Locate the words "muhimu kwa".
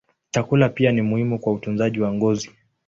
1.01-1.53